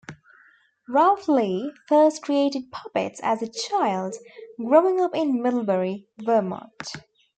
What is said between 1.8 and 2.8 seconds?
first created